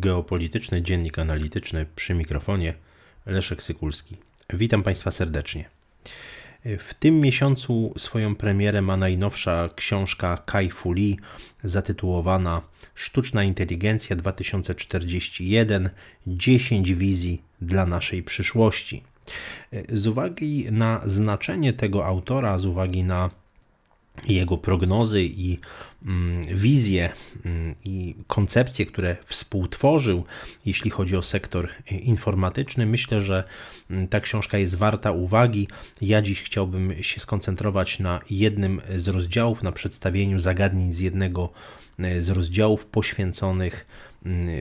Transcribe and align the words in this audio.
Geopolityczny 0.00 0.82
Dziennik 0.82 1.18
Analityczny 1.18 1.86
przy 1.96 2.14
mikrofonie 2.14 2.74
Leszek 3.26 3.62
Sykulski. 3.62 4.16
Witam 4.50 4.82
Państwa 4.82 5.10
serdecznie. 5.10 5.64
W 6.64 6.94
tym 6.98 7.20
miesiącu 7.20 7.94
swoją 7.98 8.34
premierę 8.34 8.82
ma 8.82 8.96
najnowsza 8.96 9.68
książka 9.76 10.42
Kai 10.46 10.70
Fu 10.70 10.92
Lee 10.92 11.16
zatytułowana 11.64 12.62
Sztuczna 12.94 13.44
Inteligencja 13.44 14.16
2041 14.16 15.90
10 16.26 16.94
wizji 16.94 17.42
dla 17.60 17.86
naszej 17.86 18.22
przyszłości. 18.22 19.02
Z 19.88 20.06
uwagi 20.06 20.66
na 20.72 21.00
znaczenie 21.04 21.72
tego 21.72 22.06
autora, 22.06 22.58
z 22.58 22.66
uwagi 22.66 23.04
na 23.04 23.30
jego 24.28 24.58
prognozy 24.58 25.22
i 25.22 25.58
mm, 26.06 26.42
wizje 26.42 27.12
mm, 27.44 27.74
i 27.84 28.14
koncepcje, 28.26 28.86
które 28.86 29.16
współtworzył, 29.24 30.24
jeśli 30.66 30.90
chodzi 30.90 31.16
o 31.16 31.22
sektor 31.22 31.68
informatyczny. 31.90 32.86
Myślę, 32.86 33.22
że 33.22 33.44
mm, 33.90 34.08
ta 34.08 34.20
książka 34.20 34.58
jest 34.58 34.74
warta 34.74 35.12
uwagi. 35.12 35.68
Ja 36.00 36.22
dziś 36.22 36.42
chciałbym 36.42 37.02
się 37.02 37.20
skoncentrować 37.20 37.98
na 37.98 38.20
jednym 38.30 38.80
z 38.96 39.08
rozdziałów, 39.08 39.62
na 39.62 39.72
przedstawieniu 39.72 40.38
zagadnień 40.38 40.92
z 40.92 41.00
jednego 41.00 41.52
e, 41.98 42.22
z 42.22 42.30
rozdziałów 42.30 42.86
poświęconych 42.86 43.86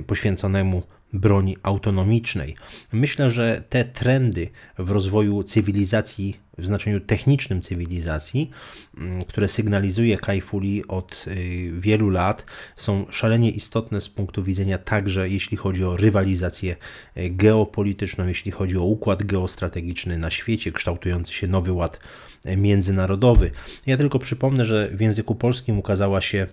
poświęconemu 0.08 0.84
broni 1.14 1.58
autonomicznej. 1.64 2.56
Myślę, 2.94 3.30
że 3.30 3.64
te 3.70 3.86
trendy 3.86 4.50
w 4.78 4.92
rozwoju 4.92 5.44
cywilizacji, 5.44 6.40
w 6.58 6.66
znaczeniu 6.66 7.00
technicznym 7.00 7.62
cywilizacji, 7.62 8.52
mm, 8.98 9.22
które 9.22 9.48
sygnalizuje 9.48 10.18
Kajfuli 10.18 10.88
od 10.88 11.26
y, 11.28 11.72
wielu 11.80 12.10
lat, 12.10 12.46
są 12.76 13.06
szalenie 13.10 13.52
istotne 13.52 14.02
z 14.02 14.10
punktu 14.10 14.44
widzenia 14.44 14.78
także, 14.78 15.30
jeśli 15.30 15.58
chodzi 15.58 15.84
o 15.84 15.98
rywalizację 15.98 16.76
y, 17.18 17.30
geopolityczną, 17.30 18.28
jeśli 18.28 18.52
chodzi 18.52 18.78
o 18.78 18.84
układ 18.84 19.24
geostrategiczny 19.24 20.18
na 20.18 20.32
świecie, 20.32 20.72
kształtujący 20.72 21.34
się 21.34 21.48
nowy 21.48 21.72
ład 21.72 22.00
międzynarodowy. 22.58 23.52
Ja 23.86 23.98
tylko 23.98 24.20
przypomnę, 24.20 24.66
że 24.66 24.90
w 24.94 25.02
języku 25.02 25.36
polskim 25.36 25.80
ukazała 25.80 26.22
się 26.22 26.48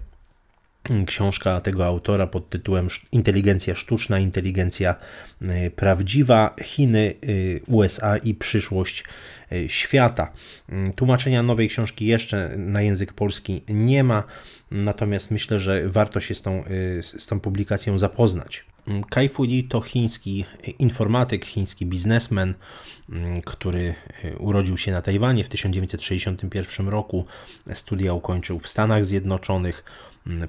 książka 1.07 1.61
tego 1.61 1.87
autora 1.87 2.27
pod 2.27 2.51
tytułem 2.51 2.89
Inteligencja 3.13 3.75
sztuczna, 3.75 4.19
inteligencja 4.19 4.95
y, 5.43 5.71
prawdziwa, 5.77 6.57
Chiny, 6.63 7.15
y, 7.29 7.61
USA 7.67 8.17
i 8.17 8.35
przyszłość 8.35 9.05
y, 9.53 9.69
świata. 9.69 10.33
Mm, 10.69 10.93
tłumaczenia 10.93 11.43
nowej 11.43 11.69
książki 11.69 12.07
jeszcze 12.07 12.51
na 12.57 12.83
język 12.83 13.13
polski 13.13 13.63
nie 13.69 14.05
ma, 14.05 14.23
natomiast 14.71 15.31
myślę, 15.31 15.59
że 15.59 15.89
warto 15.89 16.21
się 16.21 16.35
z 16.35 16.43
tą, 16.43 16.65
z 17.03 17.27
tą 17.27 17.41
publikacją 17.41 17.99
zapoznać. 17.99 18.65
Mm, 18.89 19.05
Kai 19.05 19.29
Fu 19.29 19.43
Lee 19.43 19.65
to 19.65 19.81
chiński 19.81 20.45
informatyk, 20.79 21.45
chiński 21.45 21.87
biznesmen, 21.87 22.55
mm, 23.09 23.43
który 23.43 23.95
urodził 24.39 24.77
się 24.79 24.93
na 24.93 25.03
Tajwanie 25.03 25.45
w 25.45 25.49
1961 25.49 26.89
roku. 26.89 27.27
Studia 27.75 28.13
ukończył 28.13 28.59
w 28.59 28.69
Stanach 28.69 29.05
Zjednoczonych 29.05 29.85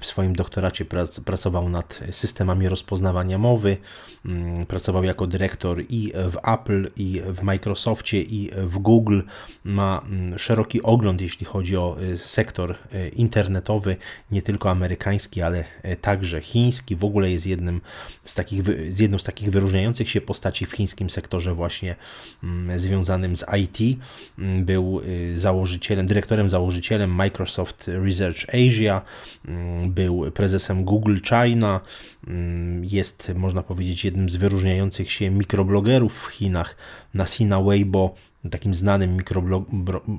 w 0.00 0.06
swoim 0.06 0.32
doktoracie 0.32 0.84
pracował 1.24 1.68
nad 1.68 2.00
systemami 2.10 2.68
rozpoznawania 2.68 3.38
mowy, 3.38 3.76
mm, 4.24 4.66
pracował 4.66 5.04
jako 5.04 5.26
dyrektor 5.26 5.82
i 5.88 6.12
w 6.14 6.36
Apple, 6.48 6.88
i 6.96 7.22
w 7.26 7.42
Microsoftie, 7.42 8.20
i 8.20 8.50
w 8.56 8.78
Google. 8.78 9.20
Ma 9.64 10.02
mm, 10.04 10.38
szeroki 10.38 10.82
ogląd, 10.82 11.20
jeśli 11.20 11.46
chodzi 11.46 11.76
o 11.76 11.96
y, 12.02 12.18
sektor 12.18 12.70
y, 12.94 13.08
internetowy, 13.08 13.96
nie 14.30 14.42
tylko 14.42 14.70
amerykański, 14.70 15.42
ale 15.42 15.64
y, 15.84 15.96
także 15.96 16.40
chiński. 16.40 16.96
W 16.96 17.04
ogóle 17.04 17.30
jest 17.30 17.46
jednym 17.46 17.80
z 18.24 18.34
takich, 18.34 18.62
z 18.92 18.98
jedną 18.98 19.18
z 19.18 19.24
takich 19.24 19.50
wyróżniających 19.50 20.10
się 20.10 20.20
postaci 20.20 20.66
w 20.66 20.72
chińskim 20.72 21.10
sektorze 21.10 21.54
właśnie 21.54 21.96
mm, 22.44 22.78
związanym 22.78 23.36
z 23.36 23.44
IT. 23.58 23.98
Był 24.38 25.00
założycielem, 25.34 26.06
dyrektorem 26.06 26.50
założycielem 26.50 27.14
Microsoft 27.14 27.88
Research 27.88 28.46
Asia, 28.48 29.02
był 29.86 30.30
prezesem 30.30 30.84
Google 30.84 31.16
China, 31.24 31.80
mm, 32.26 32.84
jest, 32.84 33.32
można 33.34 33.62
powiedzieć, 33.62 34.04
jednym 34.04 34.28
z 34.28 34.36
wyróżniających 34.36 35.12
się 35.12 35.30
mikroblogerów 35.30 36.26
w 36.26 36.26
Chinach. 36.26 36.76
Na 37.14 37.26
Sina 37.26 37.60
Weibo, 37.60 38.14
takim 38.50 38.74
znanym 38.74 39.16
mikroblog, 39.16 39.64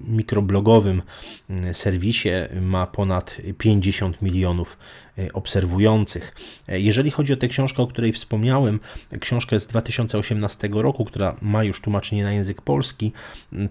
mikroblogowym 0.07 1.01
mm, 1.49 1.73
serwisie, 1.73 2.29
ma 2.61 2.87
ponad 2.87 3.37
50 3.57 4.21
milionów 4.21 4.77
e, 5.17 5.33
obserwujących. 5.33 6.35
Jeżeli 6.67 7.11
chodzi 7.11 7.33
o 7.33 7.37
tę 7.37 7.47
książkę, 7.47 7.83
o 7.83 7.87
której 7.87 8.13
wspomniałem, 8.13 8.79
książkę 9.19 9.59
z 9.59 9.67
2018 9.67 10.69
roku, 10.71 11.05
która 11.05 11.35
ma 11.41 11.63
już 11.63 11.81
tłumaczenie 11.81 12.23
na 12.23 12.33
język 12.33 12.61
polski, 12.61 13.11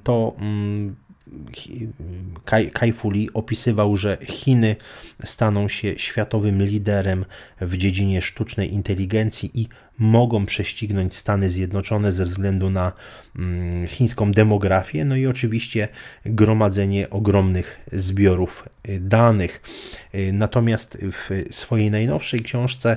to 0.05 0.35
mm, 0.39 0.97
Kai, 2.45 2.71
Kai 2.71 2.93
Fuli 2.93 3.29
opisywał, 3.35 3.97
że 3.97 4.19
Chiny 4.27 4.77
staną 5.25 5.69
się 5.69 5.99
światowym 5.99 6.63
liderem 6.63 7.25
w 7.61 7.77
dziedzinie 7.77 8.23
sztucznej 8.23 8.75
inteligencji 8.75 9.51
i 9.55 9.69
mogą 9.99 10.47
prześcignąć 10.47 11.15
Stany 11.15 11.49
Zjednoczone 11.49 12.13
ze 12.13 12.25
względu 12.25 12.71
na 12.71 12.93
mm, 13.37 13.87
chińską 13.87 14.33
demografię, 14.33 15.05
no 15.05 15.17
i 15.17 15.27
oczywiście 15.27 15.89
gromadzenie 16.25 17.11
ogromnych 17.11 17.81
zbiorów 17.93 18.69
danych. 19.01 19.63
Natomiast 20.33 20.99
w 21.03 21.45
swojej 21.51 21.91
najnowszej 21.91 22.41
książce 22.41 22.97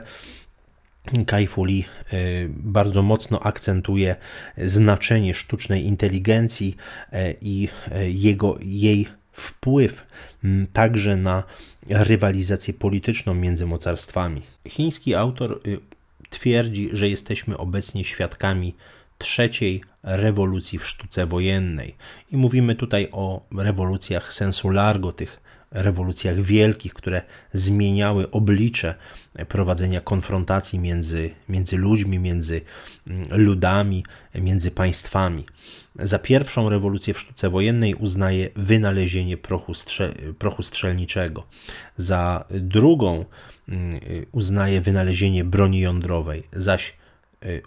Kai 1.26 1.48
Fu 1.48 1.66
Lee 1.66 1.86
y, 2.14 2.50
bardzo 2.50 3.02
mocno 3.02 3.40
akcentuje 3.40 4.16
znaczenie 4.58 5.34
sztucznej 5.34 5.86
inteligencji 5.86 6.76
y, 7.14 7.36
i 7.42 7.68
y, 7.98 8.12
jego, 8.12 8.58
jej 8.62 9.08
wpływ 9.32 10.06
także 10.74 11.16
na 11.16 11.44
rywalizację 11.90 12.74
polityczną 12.74 13.34
między 13.34 13.66
mocarstwami. 13.66 14.42
Chiński 14.68 15.16
autor 15.16 15.62
twierdzi, 16.30 16.90
że 16.94 17.10
jesteśmy 17.10 17.58
obecnie 17.58 18.04
świadkami 18.04 18.76
trzeciej 19.18 19.82
rewolucji 20.04 20.80
w 20.80 20.88
sztuce 20.88 21.26
wojennej. 21.26 21.96
I 22.32 22.38
mówimy 22.38 22.76
tutaj 22.76 23.08
o 23.12 23.46
rewolucjach 23.58 24.34
sensu 24.34 24.70
largo, 24.70 25.12
tych 25.12 25.43
rewolucjach 25.74 26.42
wielkich, 26.42 26.94
które 26.94 27.22
zmieniały 27.54 28.32
oblicze 28.32 28.96
prowadzenia 29.48 30.02
konfrontacji 30.02 30.80
między, 30.80 31.30
między 31.50 31.78
ludźmi, 31.78 32.20
między 32.20 32.62
mm, 33.08 33.28
ludami, 33.32 34.06
między 34.36 34.72
państwami. 34.72 35.46
Za 35.96 36.20
pierwszą 36.20 36.70
rewolucję 36.70 37.14
w 37.14 37.20
sztuce 37.20 37.50
wojennej 37.50 37.96
uznaje 37.96 38.50
wynalezienie 38.56 39.38
prochu, 39.38 39.74
prochu 40.40 40.64
strzelniczego. 40.64 41.44
Za 41.98 42.46
drugą 42.50 43.26
mm, 43.70 44.00
uznaje 44.32 44.82
wynalezienie 44.82 45.44
broni 45.44 45.80
jądrowej, 45.80 46.44
zaś 46.52 46.94
Y, 46.94 47.03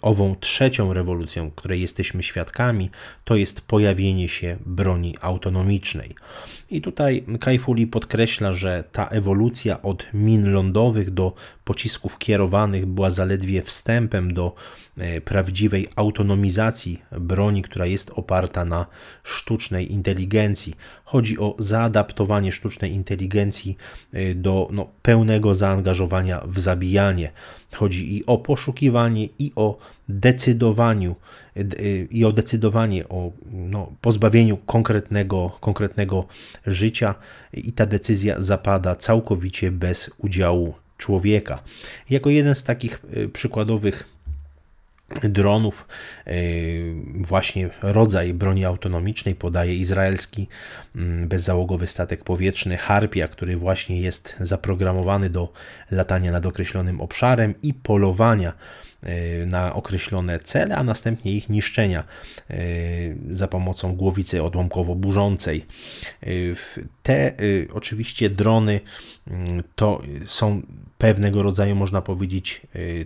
ową 0.01 0.35
trzecią 0.35 0.93
rewolucją, 0.93 1.51
której 1.51 1.81
jesteśmy 1.81 2.23
świadkami, 2.23 2.89
to 3.23 3.35
jest 3.35 3.61
pojawienie 3.61 4.29
się 4.29 4.57
broni 4.65 5.15
autonomicznej. 5.21 6.15
I 6.69 6.81
tutaj 6.81 7.23
Kajfuli 7.39 7.87
podkreśla, 7.87 8.53
że 8.53 8.83
ta 8.91 9.07
ewolucja 9.07 9.81
od 9.81 10.05
min 10.13 10.53
lądowych 10.53 11.11
do 11.11 11.33
pocisków 11.67 12.17
kierowanych 12.17 12.85
była 12.85 13.09
zaledwie 13.09 13.61
wstępem 13.61 14.33
do 14.33 14.55
e, 14.97 15.21
prawdziwej 15.21 15.87
autonomizacji 15.95 17.01
broni, 17.11 17.61
która 17.61 17.85
jest 17.85 18.11
oparta 18.15 18.65
na 18.65 18.85
sztucznej 19.23 19.91
inteligencji. 19.93 20.75
Chodzi 21.03 21.39
o 21.39 21.55
zaadaptowanie 21.59 22.51
sztucznej 22.51 22.91
inteligencji 22.91 23.77
e, 24.13 24.35
do 24.35 24.67
no, 24.71 24.87
pełnego 25.01 25.55
zaangażowania 25.55 26.41
w 26.45 26.59
zabijanie. 26.59 27.31
Chodzi 27.75 28.17
i 28.17 28.25
o 28.25 28.37
poszukiwanie, 28.37 29.25
i 29.39 29.51
o 29.55 29.77
decydowaniu, 30.09 31.15
e, 31.55 31.63
i 32.11 32.25
o 32.25 32.31
decydowanie 32.31 33.09
o 33.09 33.31
no, 33.51 33.91
pozbawieniu 34.01 34.57
konkretnego, 34.57 35.57
konkretnego 35.59 36.27
życia, 36.65 37.15
i 37.53 37.71
ta 37.71 37.85
decyzja 37.85 38.41
zapada 38.41 38.95
całkowicie 38.95 39.71
bez 39.71 40.11
udziału 40.17 40.86
człowieka. 40.97 41.63
Jako 42.09 42.29
jeden 42.29 42.55
z 42.55 42.63
takich 42.63 43.01
y, 43.17 43.29
przykładowych 43.29 44.17
dronów, 45.23 45.87
y, 46.27 46.95
właśnie 47.15 47.69
rodzaj 47.81 48.33
broni 48.33 48.65
autonomicznej 48.65 49.35
podaje 49.35 49.75
izraelski 49.75 50.47
mm, 50.95 51.27
bezzałogowy 51.27 51.87
statek 51.87 52.23
powietrzny 52.23 52.77
Harpia, 52.77 53.27
który 53.27 53.57
właśnie 53.57 54.01
jest 54.01 54.35
zaprogramowany 54.39 55.29
do 55.29 55.53
latania 55.91 56.31
nad 56.31 56.45
określonym 56.45 57.01
obszarem 57.01 57.53
i 57.63 57.73
polowania 57.73 58.53
na 59.45 59.73
określone 59.73 60.39
cele, 60.39 60.75
a 60.75 60.83
następnie 60.83 61.31
ich 61.31 61.49
niszczenia 61.49 62.03
za 63.29 63.47
pomocą 63.47 63.95
głowicy 63.95 64.43
odłamkowo-burzącej. 64.43 65.65
Te 67.03 67.33
oczywiście 67.73 68.29
drony 68.29 68.79
mm, 69.27 69.63
to 69.75 70.01
są 70.25 70.61
pewnego 70.97 71.43
rodzaju, 71.43 71.75
można 71.75 72.01
powiedzieć, 72.01 72.61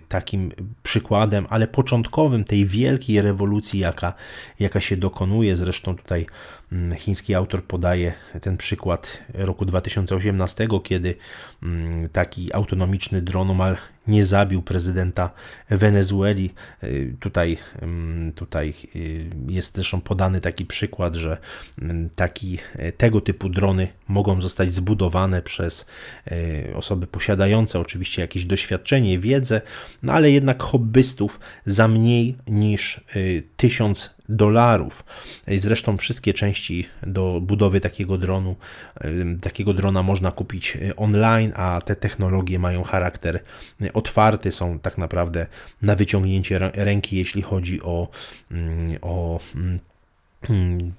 takim 0.08 0.52
przykładem, 0.82 1.46
ale 1.50 1.66
początkowym 1.66 2.44
tej 2.44 2.66
wielkiej 2.66 3.22
rewolucji, 3.22 3.80
jaka, 3.80 4.14
jaka 4.60 4.80
się 4.80 4.96
dokonuje. 4.96 5.56
Zresztą 5.56 5.96
tutaj 5.96 6.26
mm, 6.72 6.98
chiński 6.98 7.34
autor 7.34 7.64
podaje 7.64 8.12
ten 8.40 8.56
przykład 8.56 9.18
roku 9.34 9.64
2018, 9.64 10.68
kiedy 10.84 11.14
mm, 11.62 12.08
taki 12.08 12.54
autonomiczny 12.54 13.22
dron 13.22 13.50
omal 13.50 13.76
nie 14.06 14.24
zabił 14.24 14.62
prezydenta 14.62 15.30
Wenezueli. 15.70 16.54
Y, 16.84 17.16
tutaj, 17.20 17.58
mm, 17.82 18.32
tutaj 18.32 18.74
y, 18.96 19.26
jest 19.48 19.74
zresztą 19.76 20.00
podany 20.00 20.40
taki 20.40 20.66
przykład, 20.66 21.14
że 21.14 21.36
taki, 22.16 22.58
e, 22.76 22.92
tego 22.92 23.20
typu 23.20 23.48
drony 23.48 23.88
mogą 24.08 24.40
zostać 24.40 24.74
zbudowane 24.74 25.42
przez 25.42 25.86
e, 26.30 26.74
osoby 26.74 27.06
posiadające 27.06 27.80
oczywiście 27.82 28.22
jakieś 28.22 28.44
doświadczenie, 28.44 29.18
wiedzę, 29.18 29.60
no 30.02 30.12
ale 30.12 30.30
jednak 30.30 30.62
hobbystów 30.62 31.40
za 31.66 31.88
mniej 31.88 32.36
niż 32.46 33.00
1000 33.56 34.04
y, 34.04 34.22
dolarów. 34.28 35.04
Zresztą 35.48 35.96
wszystkie 35.96 36.34
części 36.34 36.86
do 37.02 37.40
budowy 37.42 37.80
takiego 37.80 38.18
dronu, 38.18 38.56
takiego 39.42 39.74
drona 39.74 40.02
można 40.02 40.30
kupić 40.30 40.76
y, 40.76 40.96
online, 40.96 41.52
a 41.56 41.80
te 41.84 41.96
technologie 41.96 42.58
mają 42.58 42.82
charakter 42.82 43.40
y, 43.82 43.92
otwarty, 43.92 44.52
są 44.52 44.78
tak 44.78 44.98
naprawdę 44.98 45.46
na 45.82 45.96
wyciągnięcie 45.96 46.58
ręki, 46.74 47.16
jeśli 47.16 47.42
chodzi 47.42 47.82
o, 47.82 48.08
mm, 48.50 48.98
o 49.02 49.40
mm, 49.54 49.78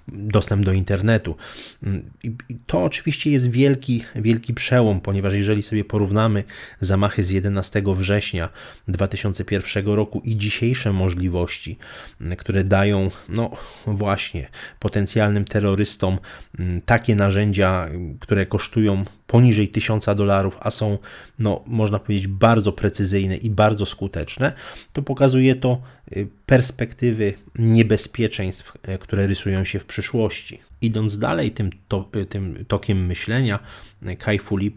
dostęp 0.07 0.65
do 0.65 0.73
internetu. 0.73 1.35
Hmm, 1.83 2.11
I 2.23 2.31
to 2.67 2.83
oczywiście 2.83 3.31
jest 3.31 3.51
wielki, 3.51 4.03
wielki 4.15 4.53
przełom, 4.53 5.01
ponieważ 5.01 5.33
jeżeli 5.33 5.61
sobie 5.61 5.85
porównamy 5.85 6.43
zamachy 6.81 7.23
z 7.23 7.29
11 7.29 7.83
września 7.85 8.49
2001 8.87 9.85
roku 9.85 10.21
i 10.25 10.37
dzisiejsze 10.37 10.93
możliwości, 10.93 11.77
hmm, 12.19 12.37
które 12.37 12.63
dają, 12.63 13.11
no 13.29 13.51
właśnie, 13.87 14.49
potencjalnym 14.79 15.45
terrorystom 15.45 16.19
takie 16.85 17.15
narzędzia, 17.15 17.89
które 18.19 18.45
kosztują 18.45 19.05
poniżej 19.27 19.67
1000 19.67 20.05
dolarów, 20.15 20.57
a 20.59 20.71
są, 20.71 20.97
no, 21.39 21.63
można 21.67 21.99
powiedzieć, 21.99 22.27
bardzo 22.27 22.71
precyzyjne 22.71 23.37
i 23.37 23.49
bardzo 23.49 23.85
skuteczne, 23.85 24.53
to 24.93 25.01
pokazuje 25.01 25.55
to 25.55 25.81
y, 26.17 26.27
perspektywy 26.45 27.33
niebezpieczeństw, 27.55 28.73
y, 28.89 28.97
które 28.97 29.27
rysują 29.27 29.63
się 29.63 29.79
w 29.79 29.85
przyszłości. 29.85 30.59
Idąc 30.81 31.17
dalej 31.17 31.51
tym, 31.51 31.69
to, 31.87 32.09
y, 32.15 32.25
tym 32.25 32.65
tokiem 32.67 33.05
myślenia, 33.05 33.59
Kai 34.19 34.39
Fuli 34.39 34.71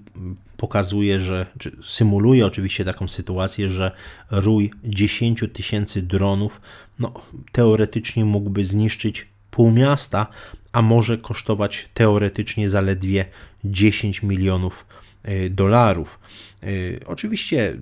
pokazuje, 0.57 1.21
że, 1.21 1.47
czy 1.59 1.77
symuluje 1.85 2.47
oczywiście 2.47 2.85
taką 2.85 3.09
sytuację, 3.09 3.71
że 3.71 3.91
rój 4.31 4.71
10 4.85 5.45
tysięcy 5.53 6.03
dronów 6.03 6.61
no, 6.99 7.13
teoretycznie 7.53 8.25
mógłby 8.25 8.65
zniszczyć 8.65 9.27
pół 9.51 9.71
miasta, 9.71 10.27
a 10.73 10.83
może 10.83 11.19
kosztować 11.19 11.89
teoretycznie 11.95 12.69
zaledwie 12.69 13.25
10 13.73 14.23
milionów 14.23 14.87
e, 15.23 15.51
dolarów. 15.51 16.19
E, 16.63 16.67
oczywiście 17.07 17.77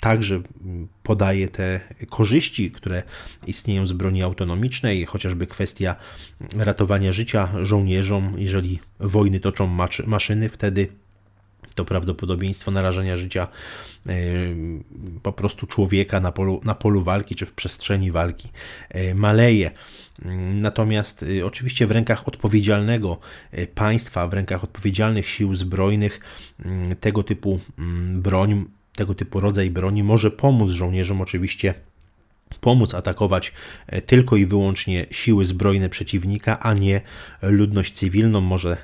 także 0.00 0.42
podaje 1.02 1.48
te 1.48 1.80
korzyści, 2.10 2.70
które 2.70 3.02
istnieją 3.46 3.86
z 3.86 3.92
broni 3.92 4.22
autonomicznej, 4.22 5.04
chociażby 5.04 5.46
kwestia 5.46 5.96
ratowania 6.56 7.12
życia 7.12 7.48
żołnierzom, 7.62 8.34
jeżeli 8.38 8.78
wojny 9.00 9.40
toczą 9.40 9.66
maszyny, 10.06 10.48
wtedy 10.48 10.88
to 11.74 11.84
prawdopodobieństwo 11.84 12.70
narażenia 12.70 13.16
życia 13.16 13.48
e, 14.06 14.12
po 15.22 15.32
prostu 15.32 15.66
człowieka 15.66 16.20
na 16.20 16.32
polu, 16.32 16.60
na 16.64 16.74
polu 16.74 17.02
walki 17.02 17.34
czy 17.34 17.46
w 17.46 17.52
przestrzeni 17.52 18.10
walki 18.10 18.48
maleje. 19.14 19.70
Natomiast 20.54 21.22
y, 21.22 21.46
oczywiście 21.46 21.86
w 21.86 21.90
rękach 21.90 22.28
odpowiedzialnego 22.28 23.18
państwa, 23.74 24.28
w 24.28 24.32
rękach 24.32 24.64
odpowiedzialnych 24.64 25.28
sił 25.28 25.54
zbrojnych 25.54 26.20
mm, 26.64 26.96
tego 26.96 27.22
typu 27.22 27.60
mm, 27.78 28.22
broń, 28.22 28.64
tego 28.96 29.14
typu 29.14 29.40
rodzaj 29.40 29.70
broni 29.70 30.02
może 30.02 30.30
pomóc 30.30 30.70
żołnierzom 30.70 31.20
oczywiście 31.20 31.74
pomóc 32.60 32.94
atakować 32.94 33.52
e, 33.86 34.00
tylko 34.00 34.36
i 34.36 34.46
wyłącznie 34.46 35.06
siły 35.10 35.44
zbrojne 35.44 35.88
przeciwnika, 35.88 36.60
a 36.60 36.74
nie 36.74 37.00
ludność 37.42 37.92
cywilną, 37.92 38.40
może 38.40 38.76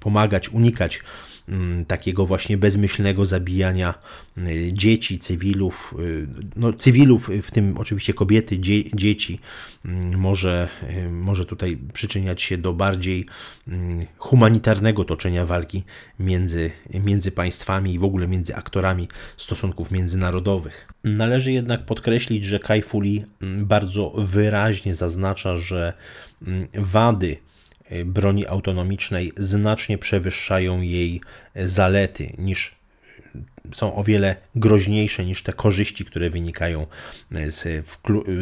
pomagać 0.00 0.48
unikać 0.48 1.00
takiego 1.86 2.26
właśnie 2.26 2.58
bezmyślnego 2.58 3.24
zabijania 3.24 3.94
y, 4.38 4.70
dzieci, 4.72 5.18
cywilów, 5.18 5.94
y, 5.98 6.26
no 6.56 6.72
cywilów, 6.72 7.30
w 7.42 7.50
tym 7.50 7.78
oczywiście 7.78 8.14
kobiety, 8.14 8.58
dzie 8.58 8.84
dzieci, 8.90 9.40
mm, 9.84 10.18
może, 10.18 10.68
y, 11.06 11.10
może 11.10 11.44
tutaj 11.44 11.78
przyczyniać 11.92 12.42
się 12.42 12.58
do 12.58 12.72
bardziej 12.72 13.26
mm, 13.68 14.06
humanitarnego 14.18 15.04
toczenia 15.04 15.44
walki 15.44 15.84
między, 16.18 16.70
między 17.04 17.30
państwami 17.30 17.94
i 17.94 17.98
w 17.98 18.04
ogóle 18.04 18.28
między 18.28 18.56
aktorami 18.56 19.08
stosunków 19.36 19.90
międzynarodowych. 19.90 20.88
Należy 21.04 21.52
jednak 21.52 21.86
podkreślić, 21.86 22.44
że 22.44 22.58
Kai 22.58 22.82
Fuli 22.82 23.24
bardzo 23.58 24.10
wyraźnie 24.10 24.94
zaznacza, 24.94 25.56
że 25.56 25.92
wady 26.74 27.36
broni 28.04 28.46
autonomicznej 28.46 29.32
znacznie 29.36 29.98
przewyższają 29.98 30.80
jej 30.80 31.20
zalety 31.56 32.32
niż 32.38 32.77
są 33.72 33.94
o 33.94 34.04
wiele 34.04 34.36
groźniejsze 34.54 35.24
niż 35.24 35.42
te 35.42 35.52
korzyści, 35.52 36.04
które 36.04 36.30
wynikają 36.30 36.86
z, 37.46 37.86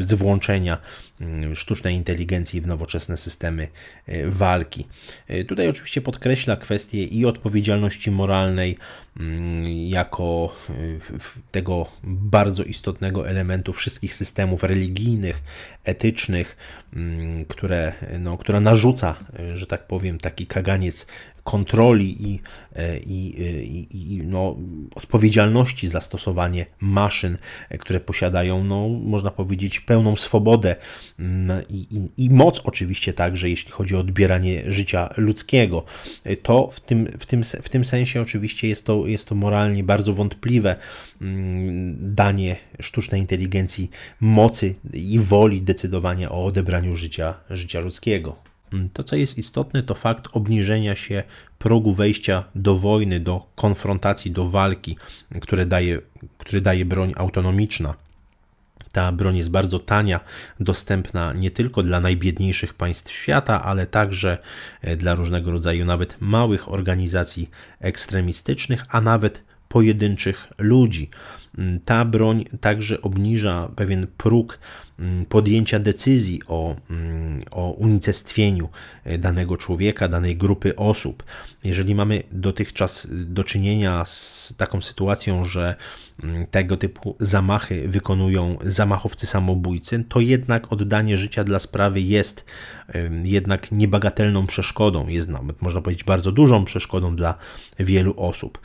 z 0.01 0.15
włączenia 0.15 0.79
mm, 1.21 1.57
sztucznej 1.57 1.95
inteligencji 1.95 2.61
w 2.61 2.67
nowoczesne 2.67 3.17
systemy 3.17 3.69
e, 4.07 4.31
walki. 4.31 4.87
E, 5.29 5.45
tutaj 5.45 5.69
oczywiście 5.69 6.01
podkreśla 6.01 6.57
kwestię 6.57 7.05
i 7.05 7.27
odpowiedzialności 7.27 8.11
moralnej 8.11 8.79
mm, 9.21 9.67
jako 9.69 10.57
e, 10.71 10.73
tego 11.51 11.87
bardzo 12.03 12.65
istotnego 12.65 13.29
elementu 13.29 13.73
wszystkich 13.73 14.15
systemów 14.15 14.63
religijnych, 14.63 15.43
etycznych, 15.85 16.57
mm, 16.93 17.45
które, 17.45 17.93
no, 18.21 18.39
która 18.39 18.61
narzuca, 18.61 19.17
że 19.55 19.67
tak 19.67 19.87
powiem, 19.87 20.19
taki 20.19 20.47
kaganiec 20.47 21.07
kontroli 21.47 22.31
i, 22.31 22.41
e, 22.77 22.99
i, 22.99 23.35
e, 23.39 23.63
i, 23.63 24.15
i 24.15 24.23
no, 24.27 24.57
odpowiedzialności 24.95 25.89
za 25.89 26.01
stosowanie 26.01 26.67
maszyn, 26.81 27.39
e, 27.69 27.79
które 27.79 28.01
posiadają, 28.01 28.65
no, 28.65 28.89
można 28.89 29.31
powiedzieć, 29.31 29.81
pełną 29.81 30.17
swobodę 30.17 30.77
mm, 31.19 31.63
i, 31.69 31.87
i, 31.97 32.25
i 32.25 32.31
moc 32.31 32.61
oczywiście 32.65 33.13
także, 33.13 33.51
jeśli 33.51 33.71
chodzi 33.73 33.97
o 33.97 33.99
odbieranie 33.99 34.73
życia 34.73 35.15
ludzkiego. 35.17 35.85
To 36.43 36.69
w 36.73 36.81
tym, 36.81 37.07
w 37.19 37.27
tym, 37.27 37.45
w 37.45 37.69
tym 37.69 37.85
sensie 37.85 38.21
oczywiście 38.21 38.69
jest 38.69 38.87
to, 38.87 39.07
jest 39.07 39.29
to 39.29 39.35
moralnie 39.35 39.85
bardzo 39.85 40.15
wątpliwe 40.15 40.77
mm, 41.21 42.15
danie 42.15 42.57
sztucznej 42.81 43.21
inteligencji 43.21 43.91
mocy 44.21 44.75
i 44.93 45.19
woli 45.19 45.63
decydowania 45.63 46.33
o 46.33 46.45
odebraniu 46.45 46.97
życia, 46.97 47.35
życia 47.51 47.81
ludzkiego. 47.81 48.46
To, 48.93 49.05
co 49.05 49.17
jest 49.17 49.39
istotne, 49.39 49.83
to 49.83 49.95
fakt 49.95 50.29
obniżenia 50.33 50.97
się 50.97 51.23
progu 51.59 51.95
wejścia 51.95 52.45
do 52.55 52.79
wojny, 52.79 53.21
do 53.21 53.47
konfrontacji, 53.55 54.31
do 54.31 54.49
walki, 54.49 54.97
które 55.41 55.67
daje, 55.67 55.99
który 56.39 56.61
daje 56.61 56.85
broń 56.85 57.13
autonomiczna. 57.17 57.95
Ta 58.93 59.13
broń 59.13 59.37
jest 59.37 59.51
bardzo 59.51 59.79
tania, 59.79 60.21
dostępna 60.61 61.33
nie 61.33 61.51
tylko 61.51 61.83
dla 61.83 62.01
najbiedniejszych 62.01 62.75
państw 62.75 63.13
świata, 63.13 63.63
ale 63.65 63.87
także 63.87 64.39
e, 64.83 64.97
dla 64.97 65.15
różnego 65.15 65.51
rodzaju 65.51 65.85
nawet 65.85 66.17
małych 66.21 66.73
organizacji 66.73 67.51
ekstremistycznych, 67.81 68.83
a 68.89 69.01
nawet 69.01 69.43
pojedynczych 69.69 70.49
ludzi. 70.59 71.11
Ta 71.85 72.05
broń 72.05 72.45
także 72.61 73.03
obniża 73.03 73.69
pewien 73.77 74.07
próg 74.17 74.59
podjęcia 75.29 75.79
decyzji 75.79 76.41
o, 76.49 76.77
mm, 76.91 77.43
o 77.51 77.71
unicestwieniu 77.71 78.69
e, 79.05 79.19
danego 79.19 79.57
człowieka, 79.57 80.09
danej 80.09 80.37
grupy 80.37 80.77
osób. 80.77 81.25
Jeżeli 81.65 81.95
mamy 81.95 82.23
dotychczas 82.33 83.09
do 83.11 83.45
czynienia 83.45 84.05
z 84.05 84.55
taką 84.57 84.81
sytuacją, 84.81 85.45
że 85.45 85.77
tego 86.51 86.77
typu 86.77 87.17
zamachy 87.21 87.89
wykonują 87.89 88.59
zamachowcy 88.65 89.27
samobójcy, 89.27 90.05
to 90.09 90.21
jednak 90.21 90.73
oddanie 90.73 91.17
życia 91.17 91.45
dla 91.45 91.59
sprawy 91.59 92.01
jest 92.01 92.45
jednak 93.23 93.73
niebagatelną 93.73 94.47
przeszkodą, 94.47 95.09
jest 95.09 95.29
nawet 95.29 95.63
można 95.63 95.81
powiedzieć 95.81 96.05
bardzo 96.05 96.33
dużą 96.33 96.65
przeszkodą 96.65 97.17
dla 97.17 97.35
wielu 97.79 98.15
osób. 98.17 98.59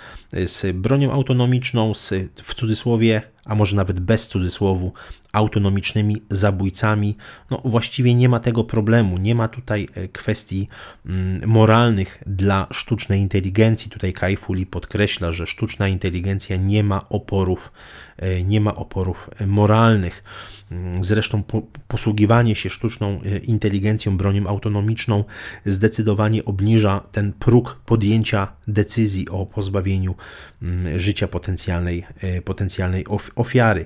Z 0.45 0.75
bronią 0.75 1.11
autonomiczną, 1.11 1.93
z 1.93 2.13
w 2.43 2.53
cudzysłowie 2.53 3.21
a 3.45 3.55
może 3.55 3.75
nawet 3.75 3.99
bez 3.99 4.27
cudzysłowu, 4.27 4.93
autonomicznymi 5.31 6.21
zabójcami, 6.29 7.17
no 7.49 7.61
właściwie 7.65 8.15
nie 8.15 8.29
ma 8.29 8.39
tego 8.39 8.63
problemu, 8.63 9.17
nie 9.17 9.35
ma 9.35 9.47
tutaj 9.47 9.87
e, 9.93 10.07
kwestii 10.07 10.67
mm, 11.05 11.49
moralnych 11.49 12.23
dla 12.27 12.67
sztucznej 12.71 13.21
inteligencji. 13.21 13.91
Tutaj 13.91 14.13
Kajfuli 14.13 14.65
podkreśla, 14.65 15.31
że 15.31 15.47
sztuczna 15.47 15.87
inteligencja 15.87 16.55
nie 16.55 16.83
ma 16.83 17.09
oporów, 17.09 17.71
e, 18.17 18.43
nie 18.43 18.61
ma 18.61 18.75
oporów 18.75 19.29
moralnych. 19.47 20.23
Mm, 20.71 21.03
zresztą 21.03 21.43
posługiwanie 21.87 22.55
się 22.55 22.69
sztuczną 22.69 23.21
e, 23.21 23.37
inteligencją, 23.37 24.17
bronią 24.17 24.47
autonomiczną 24.47 25.23
zdecydowanie 25.65 26.45
obniża 26.45 26.99
ten 27.11 27.33
próg 27.33 27.81
podjęcia 27.85 28.47
decyzji 28.67 29.29
o 29.29 29.45
pozbawieniu 29.45 30.15
mm, 30.61 30.99
życia 30.99 31.27
potencjalnej, 31.27 32.05
potencjalnej 32.45 33.05
ofiary. 33.35 33.85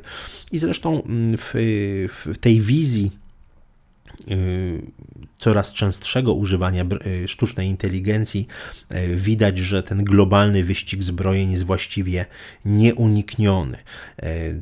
I 0.52 0.58
zresztą 0.58 1.04
mm, 1.04 1.38
w, 1.38 1.52
w 2.10 2.38
tej 2.40 2.62
wizji 2.62 3.12
y, 4.32 4.82
coraz 5.38 5.74
częstszego 5.74 6.34
używania 6.34 6.86
y, 7.24 7.28
sztucznej 7.28 7.70
inteligencji 7.70 8.48
y, 8.92 9.16
widać, 9.16 9.58
że 9.58 9.84
ten 9.84 10.04
globalny 10.04 10.64
wyścig 10.64 11.04
zbrojeń 11.04 11.52
jest 11.52 11.64
właściwie 11.64 12.26
nieunikniony. 12.66 13.78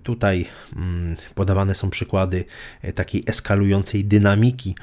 Tutaj 0.03 0.45
mm, 0.75 1.15
podawane 1.35 1.75
są 1.75 1.89
przykłady 1.89 2.45
takiej 2.95 3.23
eskalującej 3.27 4.05
dynamiki, 4.05 4.75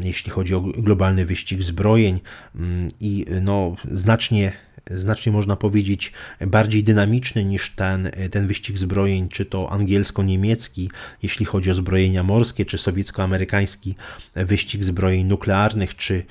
jeśli 0.00 0.30
chodzi 0.30 0.54
o 0.54 0.60
globalny 0.60 1.26
wyścig 1.26 1.62
zbrojeń 1.62 2.20
mm, 2.54 2.88
i 3.00 3.24
no, 3.42 3.76
znacznie 3.90 4.52
znacznie 4.90 5.32
można 5.32 5.56
powiedzieć 5.56 6.12
bardziej 6.46 6.84
dynamiczny 6.84 7.44
niż 7.44 7.70
ten, 7.70 8.10
ten 8.30 8.46
wyścig 8.46 8.78
zbrojeń, 8.78 9.28
czy 9.28 9.44
to 9.44 9.72
angielsko-niemiecki, 9.72 10.90
jeśli 11.22 11.46
chodzi 11.46 11.70
o 11.70 11.74
zbrojenia 11.74 12.22
morskie, 12.22 12.64
czy 12.64 12.78
sowiecko-amerykański 12.78 13.94
wyścig 14.36 14.84
zbrojeń 14.84 15.26
nuklearnych, 15.26 15.96
czy 15.96 16.24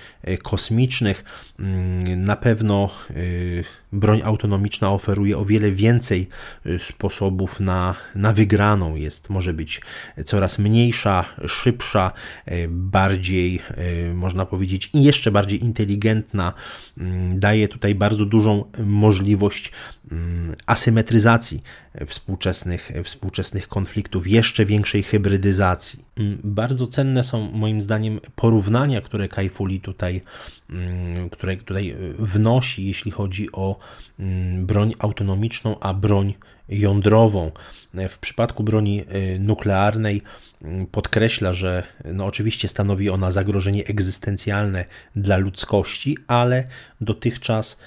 kosmicznych. 0.44 1.24
Mm, 1.60 2.24
na 2.24 2.36
pewno 2.36 2.90
y, 3.12 3.64
broń 3.92 4.22
autonomiczna 4.24 4.92
oferuje 4.92 5.38
o 5.38 5.46
wiele 5.46 5.72
więcej 5.72 6.28
y, 6.66 6.80
sposobów 6.80 7.60
na, 7.60 7.96
na 8.16 8.34
wygraną. 8.34 8.96
Jest, 8.96 9.30
może 9.30 9.54
być 9.54 9.82
coraz 10.26 10.60
mniejsza, 10.60 11.26
szybsza, 11.48 12.12
bardziej, 12.70 13.60
można 14.14 14.46
powiedzieć, 14.46 14.90
i 14.94 15.04
jeszcze 15.04 15.32
bardziej 15.32 15.64
inteligentna. 15.64 16.54
Mm, 16.98 17.40
daje 17.40 17.68
tutaj 17.68 17.96
bardzo 17.96 18.26
dużą 18.44 18.66
możliwość 18.86 19.72
mm, 20.12 20.56
asymetryzacji 20.66 21.64
współczesnych, 22.08 22.92
współczesnych 23.04 23.68
konfliktów, 23.68 24.28
jeszcze 24.28 24.66
większej 24.66 25.04
hybrydyzacji. 25.04 26.06
Mm, 26.18 26.40
bardzo 26.44 26.88
cenne 26.88 27.24
są 27.24 27.52
moim 27.52 27.82
zdaniem 27.82 28.20
porównania, 28.36 29.02
które 29.02 29.28
Kajfuli 29.28 29.80
tutaj, 29.82 30.22
mm, 30.70 31.30
które 31.30 31.58
tutaj 31.58 31.96
wnosi, 32.20 32.88
jeśli 32.88 33.12
chodzi 33.12 33.52
o 33.52 33.80
broń 34.60 34.94
autonomiczną, 35.00 35.80
a 35.80 35.94
broń 35.94 36.34
jądrową. 36.70 37.52
W 38.10 38.18
przypadku 38.18 38.64
broni 38.64 39.02
y, 39.02 39.40
nuklearnej 39.40 40.22
podkreśla, 40.92 41.54
że 41.54 41.84
no 42.06 42.26
oczywiście 42.26 42.68
stanowi 42.68 43.10
ona 43.10 43.32
zagrożenie 43.32 43.86
egzystencjalne 43.86 44.86
dla 45.16 45.38
ludzkości, 45.38 46.18
ale 46.28 46.68
dotychczas 47.02 47.80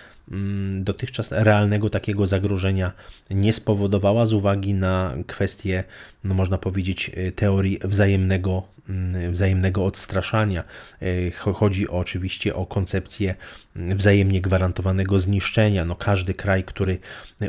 dotychczas 0.81 1.33
realnego 1.33 1.91
takiego 1.91 2.27
zagrożenia 2.27 2.93
nie 3.31 3.53
spowodowała 3.53 4.27
z 4.27 4.33
uwagi 4.33 4.75
na 4.75 5.15
kwestie, 5.27 5.85
no 6.25 6.35
można 6.35 6.59
powiedzieć, 6.59 7.11
y, 7.17 7.33
teorii 7.33 7.79
wzajemnego, 7.85 8.63
mm, 8.89 9.33
wzajemnego 9.33 9.85
odstraszania. 9.85 10.65
Y, 11.03 11.33
chodzi 11.55 11.89
oczywiście 11.89 12.55
o 12.55 12.67
koncepcję 12.67 13.35
mm, 13.77 13.99
wzajemnie 13.99 14.41
gwarantowanego 14.41 15.19
zniszczenia. 15.19 15.85
No 15.85 15.97
każdy 15.97 16.35
kraj, 16.35 16.65
który 16.65 16.99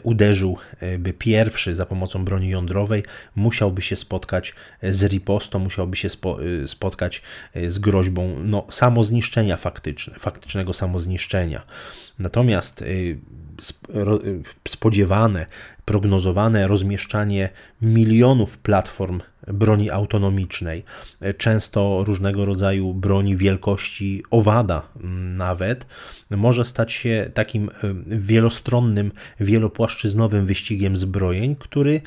uderzyłby 0.04 1.14
pierwszy 1.18 1.76
za 1.76 1.86
pomocą 1.86 2.26
broni 2.26 2.50
jądrowej, 2.50 3.04
musiałby 3.36 3.82
się 3.82 3.96
spotkać 3.96 4.56
z 4.84 5.04
ripostą, 5.04 5.60
musiałby 5.60 5.96
się 5.96 6.10
spo, 6.10 6.44
y, 6.44 6.68
spotkać 6.68 7.22
z 7.68 7.80
groźbą 7.80 8.36
no, 8.44 8.66
samozniszczenia 8.70 9.58
faktyczne, 9.58 10.20
faktycznego 10.20 10.74
samozniszczenia. 10.74 11.64
Natomiast 12.20 12.67
y, 12.67 12.67
y, 12.67 12.67
spodziewane, 14.68 15.46
prognozowane 15.88 16.68
rozmieszczanie 16.68 17.50
milionów 17.82 18.58
platform 18.58 19.22
broni 19.48 19.90
autonomicznej, 19.90 20.84
często 21.38 22.04
różnego 22.08 22.46
rodzaju 22.46 22.94
broni 22.94 23.38
wielkości 23.38 24.24
owada 24.32 24.82
nawet, 25.36 25.86
może 26.30 26.66
stać 26.66 26.94
się 26.94 27.30
takim 27.34 27.70
y, 27.70 27.72
wielostronnym, 28.08 29.12
wielopłaszczyznowym 29.40 30.46
wyścigiem 30.46 30.98
zbrojeń, 30.98 31.56
który 31.60 32.02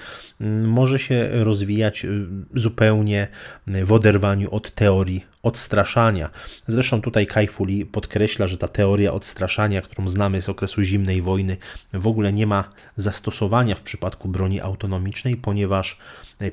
może 0.65 0.99
się 0.99 1.29
rozwijać 1.45 2.07
zupełnie 2.55 3.29
w 3.67 3.93
oderwaniu 3.93 4.51
od 4.51 4.71
teorii 4.71 5.25
odstraszania. 5.43 6.31
Zresztą 6.69 7.03
tutaj 7.03 7.27
Kajfuli 7.27 7.87
podkreśla, 7.87 8.47
że 8.47 8.59
ta 8.59 8.69
teoria 8.69 9.13
odstraszania, 9.13 9.83
którą 9.83 10.09
znamy 10.09 10.41
z 10.41 10.49
okresu 10.49 10.83
zimnej 10.83 11.23
wojny, 11.23 11.57
w 11.93 12.07
ogóle 12.07 12.33
nie 12.33 12.47
ma 12.47 12.65
zastosowania 12.97 13.70
w 13.75 13.83
przypadku 13.83 14.29
broni 14.29 14.61
autonomicznej, 14.61 15.37
ponieważ 15.37 15.99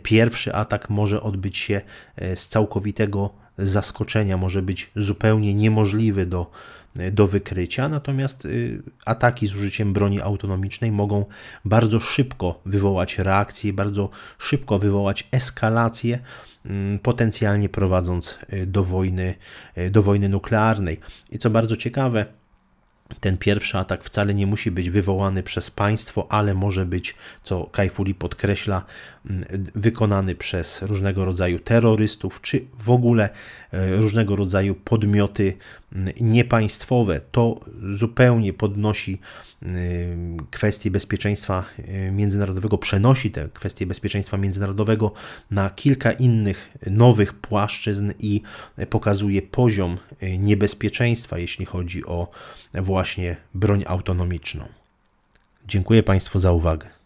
pierwszy 0.04 0.56
atak 0.56 0.90
może 0.90 1.22
odbyć 1.22 1.58
się 1.58 1.82
e, 2.16 2.36
z 2.36 2.48
całkowitego 2.48 3.30
zaskoczenia, 3.58 4.38
może 4.38 4.62
być 4.62 4.92
zupełnie 4.96 5.54
niemożliwy 5.54 6.26
do, 6.26 6.52
e, 7.00 7.12
do 7.12 7.28
wykrycia, 7.28 7.90
natomiast 7.90 8.46
e, 8.46 8.50
ataki 9.06 9.48
z 9.48 9.56
użyciem 9.56 9.94
broni 9.94 10.22
autonomicznej 10.22 10.92
mogą 10.92 11.26
bardzo 11.66 12.00
szybko 12.00 12.62
wywołać 12.66 13.18
reakcję, 13.18 13.74
bardzo 13.74 14.10
szybko 14.38 14.80
wywołać 14.80 15.28
eskalację 15.32 16.20
Mm, 16.68 17.00
potencjalnie 17.00 17.70
prowadząc 17.70 18.40
y, 18.54 18.66
do 18.66 18.84
wojny, 18.84 19.36
y, 19.78 19.90
do 19.90 20.04
wojny 20.04 20.30
nuklearnej. 20.30 21.00
I 21.32 21.38
co 21.38 21.50
bardzo 21.50 21.78
ciekawe, 21.78 22.26
ten 23.20 23.38
pierwszy 23.38 23.78
atak 23.78 24.04
wcale 24.04 24.34
nie 24.34 24.48
musi 24.48 24.72
być 24.72 24.90
wywołany 24.90 25.44
przez 25.44 25.72
państwo, 25.72 26.28
ale 26.30 26.54
może 26.54 26.86
być, 26.86 27.16
co 27.44 27.66
Kajfuli 27.66 28.16
podkreśla, 28.16 28.86
wykonany 29.76 30.36
przez 30.36 30.82
różnego 30.82 31.26
rodzaju 31.26 31.60
terrorystów, 31.60 32.42
czy 32.42 32.66
w 32.80 32.90
ogóle 32.90 33.30
e, 33.72 33.98
różnego 33.98 34.36
rodzaju 34.36 34.76
podmioty 34.76 35.54
niepaństwowe. 36.22 37.22
To 37.32 37.60
zupełnie 37.94 38.54
podnosi 38.54 39.20
kwestie 40.52 40.92
bezpieczeństwa 40.92 41.66
e, 41.78 42.12
międzynarodowego, 42.12 42.78
przenosi 42.78 43.32
te 43.32 43.50
kwestie 43.54 43.86
bezpieczeństwa 43.86 44.38
międzynarodowego 44.38 45.12
na 45.52 45.70
kilka 45.70 46.12
innych 46.12 46.72
nowych 46.92 47.34
płaszczyzn 47.34 48.12
i 48.20 48.42
pokazuje 48.90 49.42
poziom 49.42 49.98
e, 50.20 50.38
niebezpieczeństwa, 50.38 51.38
jeśli 51.38 51.66
chodzi 51.66 52.06
o 52.06 52.28
właśnie 52.74 53.38
broń 53.54 53.84
autonomiczną. 53.88 54.66
Dziękuję 55.68 56.04
Państwu 56.04 56.40
za 56.40 56.52
uwagę. 56.52 56.97